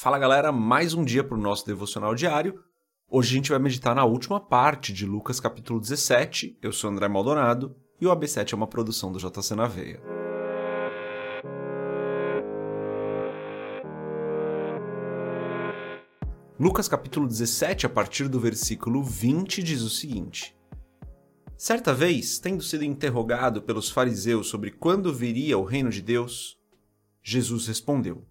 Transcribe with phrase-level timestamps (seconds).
[0.00, 2.62] Fala galera, mais um dia para o nosso devocional diário.
[3.10, 6.56] Hoje a gente vai meditar na última parte de Lucas capítulo 17.
[6.62, 10.00] Eu sou André Maldonado e o AB7 é uma produção do JC na Veia.
[16.60, 20.56] Lucas capítulo 17, a partir do versículo 20, diz o seguinte:
[21.56, 26.56] Certa vez, tendo sido interrogado pelos fariseus sobre quando viria o reino de Deus,
[27.20, 28.27] Jesus respondeu: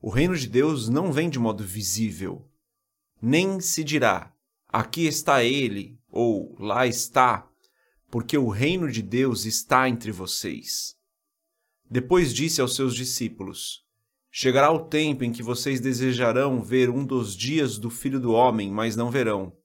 [0.00, 2.48] O reino de Deus não vem de modo visível,
[3.20, 4.32] nem se dirá:
[4.68, 7.48] aqui está ele ou lá está,
[8.10, 10.96] porque o reino de Deus está entre vocês.
[11.90, 13.84] Depois disse aos seus discípulos:
[14.30, 18.70] Chegará o tempo em que vocês desejarão ver um dos dias do Filho do Homem,
[18.70, 19.56] mas não verão.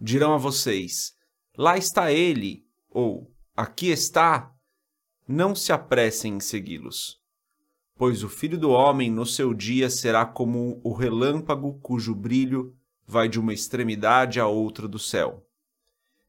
[0.00, 1.14] Dirão a vocês:
[1.56, 4.54] Lá está ele, ou Aqui está.
[5.26, 7.18] Não se apressem em segui-los.
[7.98, 13.26] Pois o Filho do Homem no seu dia será como o relâmpago cujo brilho vai
[13.26, 15.42] de uma extremidade à outra do céu.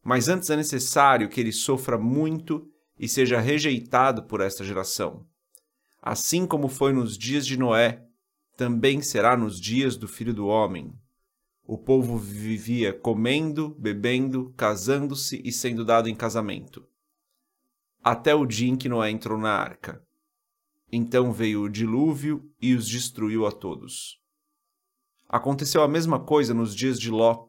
[0.01, 5.25] Mas antes é necessário que ele sofra muito e seja rejeitado por esta geração.
[6.01, 8.01] Assim como foi nos dias de Noé,
[8.55, 10.93] também será nos dias do Filho do Homem.
[11.65, 16.87] O povo vivia comendo, bebendo, casando-se e sendo dado em casamento.
[18.01, 20.06] Até o dia em que Noé entrou na arca.
[20.91, 24.21] Então veio o dilúvio e os destruiu a todos.
[25.27, 27.47] Aconteceu a mesma coisa nos dias de Ló.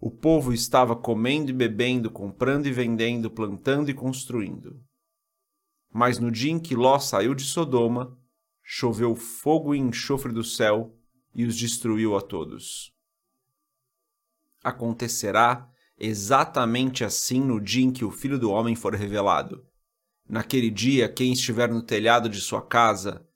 [0.00, 4.82] O povo estava comendo e bebendo, comprando e vendendo, plantando e construindo.
[5.92, 8.18] Mas no dia em que Ló saiu de Sodoma,
[8.62, 10.96] choveu fogo e enxofre do céu
[11.32, 12.92] e os destruiu a todos.
[14.64, 19.64] Acontecerá exatamente assim no dia em que o Filho do Homem for revelado.
[20.28, 23.26] Naquele dia, quem estiver no telhado de sua casa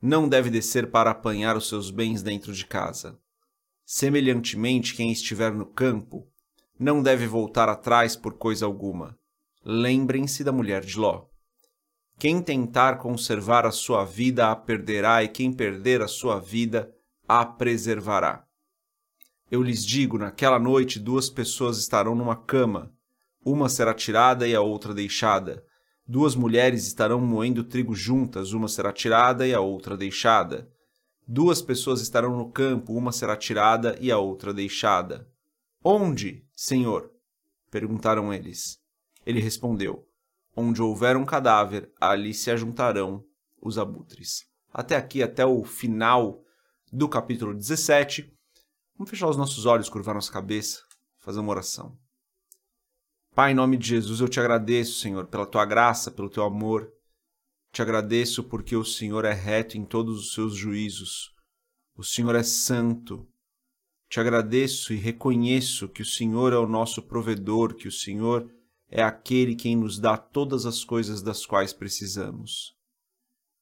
[0.00, 3.18] não deve descer para apanhar os seus bens dentro de casa.
[3.84, 6.26] Semelhantemente, quem estiver no campo
[6.78, 9.18] não deve voltar atrás por coisa alguma.
[9.64, 11.26] Lembrem-se da mulher de Ló.
[12.18, 16.92] Quem tentar conservar a sua vida a perderá, e quem perder a sua vida
[17.28, 18.44] a preservará.
[19.50, 22.92] Eu lhes digo: naquela noite duas pessoas estarão numa cama,
[23.44, 25.64] uma será tirada e a outra deixada.
[26.10, 30.66] Duas mulheres estarão moendo trigo juntas, uma será tirada e a outra deixada.
[31.26, 35.28] Duas pessoas estarão no campo, uma será tirada e a outra deixada.
[35.84, 37.12] Onde, Senhor?
[37.70, 38.78] perguntaram eles.
[39.26, 40.08] Ele respondeu:
[40.56, 43.22] Onde houver um cadáver, ali se ajuntarão
[43.60, 44.46] os abutres.
[44.72, 46.42] Até aqui, até o final
[46.90, 48.32] do capítulo 17.
[48.96, 50.80] Vamos fechar os nossos olhos, curvar nossa cabeça,
[51.18, 51.98] fazer uma oração.
[53.38, 56.92] Pai, em nome de Jesus, eu te agradeço, Senhor, pela tua graça, pelo teu amor.
[57.72, 61.32] Te agradeço porque o Senhor é reto em todos os seus juízos.
[61.96, 63.28] O Senhor é santo.
[64.10, 68.52] Te agradeço e reconheço que o Senhor é o nosso provedor, que o Senhor
[68.90, 72.76] é aquele quem nos dá todas as coisas das quais precisamos.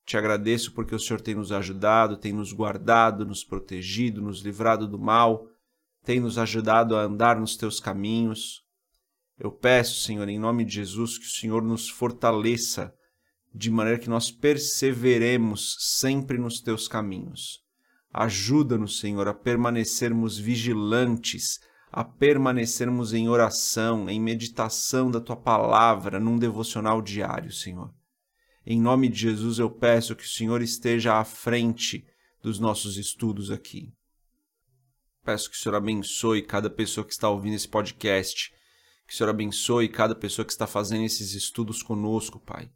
[0.07, 4.89] Te agradeço porque o Senhor tem nos ajudado, tem nos guardado, nos protegido, nos livrado
[4.89, 5.47] do mal,
[6.03, 8.66] tem nos ajudado a andar nos teus caminhos.
[9.39, 12.95] Eu peço, Senhor, em nome de Jesus, que o Senhor nos fortaleça
[13.55, 17.65] de maneira que nós perseveremos sempre nos teus caminhos.
[18.13, 21.61] Ajuda-nos, Senhor, a permanecermos vigilantes,
[21.93, 27.93] a permanecermos em oração, em meditação da tua palavra, num devocional diário, Senhor.
[28.65, 32.07] Em nome de Jesus eu peço que o Senhor esteja à frente
[32.43, 33.93] dos nossos estudos aqui.
[35.25, 38.53] Peço que o Senhor abençoe cada pessoa que está ouvindo esse podcast,
[39.07, 42.71] que o Senhor abençoe cada pessoa que está fazendo esses estudos conosco, Pai.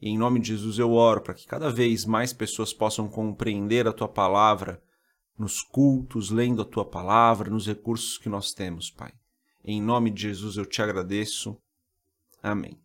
[0.00, 3.86] E em nome de Jesus eu oro para que cada vez mais pessoas possam compreender
[3.86, 4.82] a tua palavra
[5.38, 9.12] nos cultos, lendo a tua palavra, nos recursos que nós temos, Pai.
[9.64, 11.56] Em nome de Jesus eu te agradeço.
[12.42, 12.78] Amém.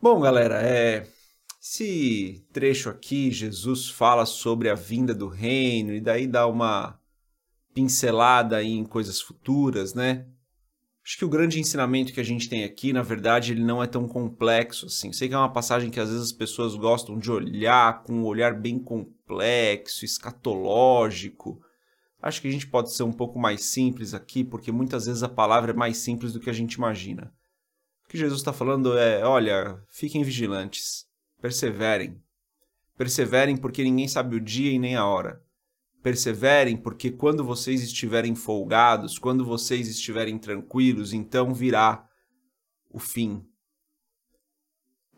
[0.00, 1.08] Bom, galera, é
[1.60, 7.00] esse trecho aqui, Jesus fala sobre a vinda do reino e daí dá uma
[7.74, 10.26] pincelada em coisas futuras, né?
[11.06, 13.86] Acho que o grande ensinamento que a gente tem aqui, na verdade, ele não é
[13.86, 15.12] tão complexo assim.
[15.12, 18.24] Sei que é uma passagem que às vezes as pessoas gostam de olhar com um
[18.24, 21.62] olhar bem complexo, escatológico.
[22.20, 25.28] Acho que a gente pode ser um pouco mais simples aqui, porque muitas vezes a
[25.28, 27.32] palavra é mais simples do que a gente imagina.
[28.04, 31.06] O que Jesus está falando é: olha, fiquem vigilantes,
[31.40, 32.20] perseverem.
[32.98, 35.40] Perseverem porque ninguém sabe o dia e nem a hora.
[36.06, 42.08] Perseverem, porque quando vocês estiverem folgados, quando vocês estiverem tranquilos, então virá
[42.88, 43.44] o fim.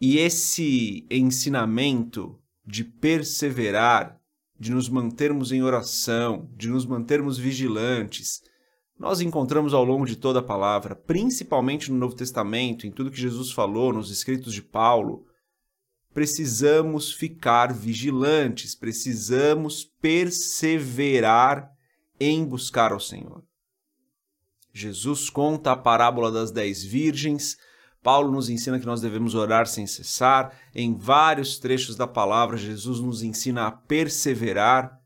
[0.00, 4.18] E esse ensinamento de perseverar,
[4.58, 8.40] de nos mantermos em oração, de nos mantermos vigilantes,
[8.98, 13.20] nós encontramos ao longo de toda a palavra, principalmente no Novo Testamento, em tudo que
[13.20, 15.27] Jesus falou, nos escritos de Paulo,
[16.12, 21.70] precisamos ficar vigilantes, precisamos perseverar
[22.18, 23.42] em buscar ao Senhor.
[24.72, 27.56] Jesus conta a parábola das dez virgens,
[28.02, 30.56] Paulo nos ensina que nós devemos orar sem cessar.
[30.74, 34.98] Em vários trechos da palavra, Jesus nos ensina a perseverar.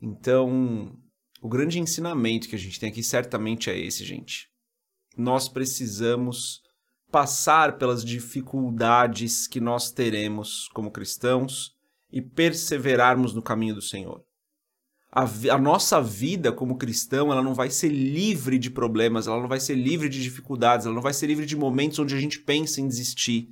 [0.00, 0.96] Então,
[1.42, 4.48] o grande ensinamento que a gente tem aqui certamente é esse, gente.
[5.16, 6.62] Nós precisamos
[7.10, 11.74] passar pelas dificuldades que nós teremos como cristãos
[12.12, 14.24] e perseverarmos no caminho do Senhor
[15.12, 19.48] a, a, nossa vida como cristão ela não vai ser livre de problemas, ela não
[19.48, 22.38] vai ser livre de dificuldades, ela não vai ser livre de momentos onde a gente
[22.38, 23.48] pensa em desistir.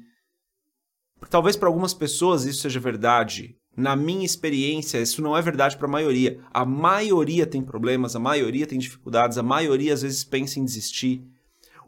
[1.28, 3.56] Talvez para algumas pessoas isso seja verdade.
[3.76, 6.40] Na minha experiência, isso não é verdade para a maioria.
[6.52, 11.24] A maioria tem problemas, a maioria tem dificuldades, a maioria às vezes pensa em desistir.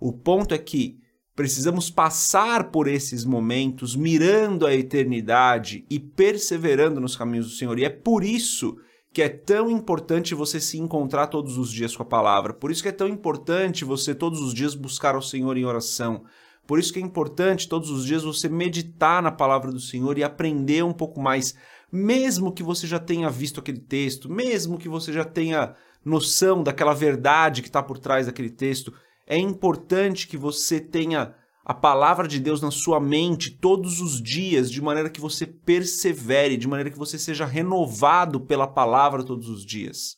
[0.00, 0.98] O ponto é que
[1.34, 7.78] precisamos passar por esses momentos mirando a eternidade e perseverando nos caminhos do Senhor.
[7.78, 8.76] E é por isso
[9.12, 12.54] que é tão importante você se encontrar todos os dias com a palavra.
[12.54, 16.24] Por isso que é tão importante você todos os dias buscar ao Senhor em oração.
[16.66, 20.22] Por isso que é importante todos os dias você meditar na palavra do Senhor e
[20.22, 21.54] aprender um pouco mais,
[21.90, 25.74] mesmo que você já tenha visto aquele texto, mesmo que você já tenha
[26.04, 28.92] noção daquela verdade que está por trás daquele texto,
[29.26, 31.34] é importante que você tenha
[31.64, 36.56] a palavra de Deus na sua mente todos os dias, de maneira que você persevere,
[36.56, 40.16] de maneira que você seja renovado pela palavra todos os dias.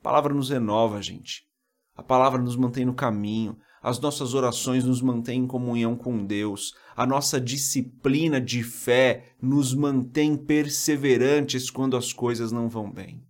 [0.00, 1.44] A palavra nos renova, gente.
[1.96, 3.56] A palavra nos mantém no caminho.
[3.82, 6.74] As nossas orações nos mantêm em comunhão com Deus.
[6.96, 13.22] A nossa disciplina de fé nos mantém perseverantes quando as coisas não vão bem.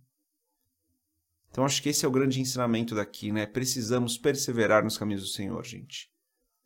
[1.53, 3.45] Então acho que esse é o grande ensinamento daqui, né?
[3.45, 6.09] Precisamos perseverar nos caminhos do Senhor, gente.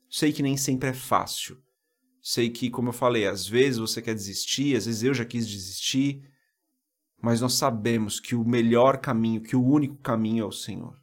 [0.10, 1.62] Sei que nem sempre é fácil.
[2.22, 5.46] Sei que, como eu falei, às vezes você quer desistir, às vezes eu já quis
[5.46, 6.24] desistir,
[7.22, 10.98] mas nós sabemos que o melhor caminho, que o único caminho é o Senhor.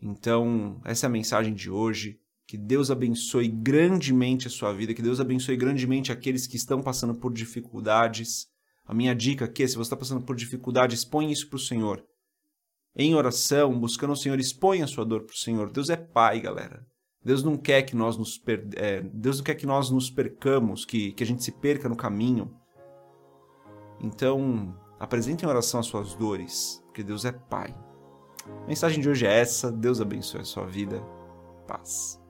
[0.00, 2.20] Então, essa é a mensagem de hoje.
[2.46, 7.16] Que Deus abençoe grandemente a sua vida, que Deus abençoe grandemente aqueles que estão passando
[7.18, 8.46] por dificuldades.
[8.86, 11.60] A minha dica aqui é: se você está passando por dificuldades, expõe isso para o
[11.60, 12.04] Senhor.
[12.94, 15.70] Em oração, buscando o Senhor, expõe a sua dor para o Senhor.
[15.70, 16.86] Deus é Pai, galera.
[17.22, 18.68] Deus não quer que nós nos per...
[18.76, 21.96] É, Deus não quer que nós nos percamos, que, que a gente se perca no
[21.96, 22.54] caminho.
[24.00, 27.74] Então, apresente em oração as suas dores, porque Deus é Pai.
[28.62, 29.72] A mensagem de hoje é essa.
[29.72, 31.02] Deus abençoe a sua vida.
[31.66, 32.20] Paz.